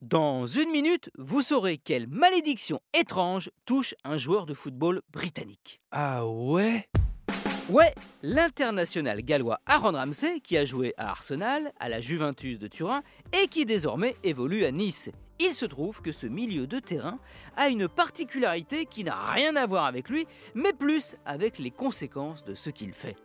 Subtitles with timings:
[0.00, 5.80] Dans une minute, vous saurez quelle malédiction étrange touche un joueur de football britannique.
[5.90, 6.88] Ah ouais?
[7.68, 7.92] Ouais,
[8.22, 13.48] l'international gallois Aaron Ramsey, qui a joué à Arsenal, à la Juventus de Turin et
[13.48, 15.10] qui désormais évolue à Nice.
[15.40, 17.18] Il se trouve que ce milieu de terrain
[17.56, 22.44] a une particularité qui n'a rien à voir avec lui, mais plus avec les conséquences
[22.44, 23.16] de ce qu'il fait.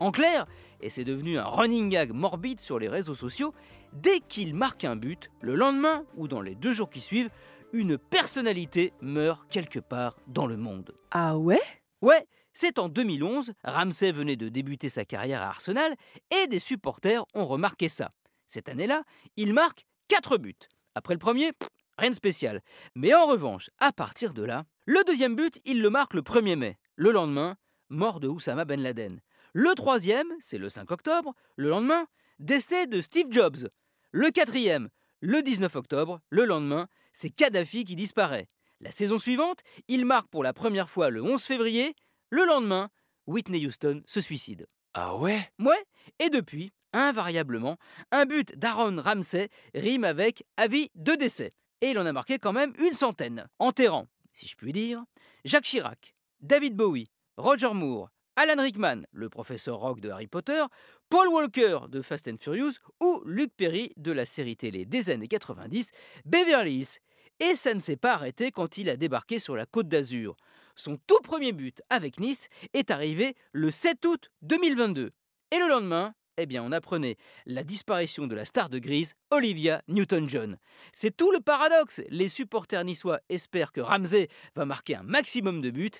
[0.00, 0.46] En clair,
[0.80, 3.52] et c'est devenu un running gag morbide sur les réseaux sociaux,
[3.92, 7.30] dès qu'il marque un but, le lendemain ou dans les deux jours qui suivent,
[7.72, 10.94] une personnalité meurt quelque part dans le monde.
[11.10, 11.60] Ah ouais?
[12.00, 15.94] Ouais, c'est en 2011, Ramsey venait de débuter sa carrière à Arsenal
[16.30, 18.10] et des supporters ont remarqué ça.
[18.46, 19.02] Cette année-là,
[19.36, 20.54] il marque 4 buts.
[20.94, 21.52] Après le premier,
[21.98, 22.62] rien de spécial.
[22.94, 26.56] Mais en revanche, à partir de là, le deuxième but, il le marque le 1er
[26.56, 26.78] mai.
[26.94, 27.56] Le lendemain,
[27.90, 29.20] mort de Oussama Ben Laden.
[29.52, 31.34] Le troisième, c'est le 5 octobre.
[31.56, 32.06] Le lendemain,
[32.38, 33.68] décès de Steve Jobs.
[34.12, 34.88] Le quatrième,
[35.20, 36.20] le 19 octobre.
[36.30, 38.46] Le lendemain, c'est Kadhafi qui disparaît.
[38.80, 41.94] La saison suivante, il marque pour la première fois le 11 février.
[42.30, 42.90] Le lendemain,
[43.26, 44.66] Whitney Houston se suicide.
[44.94, 45.50] Ah ouais?
[45.58, 45.84] Ouais,
[46.18, 47.76] et depuis, invariablement,
[48.10, 51.52] un but d'Aaron Ramsey rime avec avis de décès.
[51.80, 55.04] Et il en a marqué quand même une centaine, enterrant, si je puis dire,
[55.44, 60.62] Jacques Chirac, David Bowie, Roger Moore, Alan Rickman, le professeur Rock de Harry Potter,
[61.08, 65.26] Paul Walker de Fast and Furious ou Luc Perry de la série télé des années
[65.26, 65.90] 90,
[66.24, 67.00] Beverly Hills.
[67.40, 70.36] Et ça ne s'est pas arrêté quand il a débarqué sur la côte d'Azur.
[70.76, 75.10] Son tout premier but avec Nice est arrivé le 7 août 2022.
[75.50, 77.16] Et le lendemain, eh bien, on apprenait
[77.46, 80.56] la disparition de la star de Grise, Olivia Newton-John.
[80.94, 82.00] C'est tout le paradoxe.
[82.08, 85.90] Les supporters niçois espèrent que Ramsey va marquer un maximum de buts,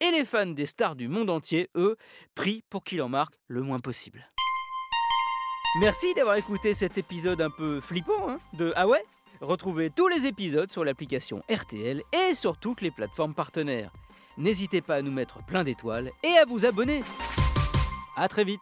[0.00, 1.96] et les fans des stars du monde entier, eux,
[2.34, 4.30] prient pour qu'il en marque le moins possible.
[5.80, 8.86] Merci d'avoir écouté cet épisode un peu flippant hein, de Ah
[9.40, 13.92] Retrouvez tous les épisodes sur l'application RTL et sur toutes les plateformes partenaires.
[14.36, 17.00] N'hésitez pas à nous mettre plein d'étoiles et à vous abonner.
[18.16, 18.60] A très vite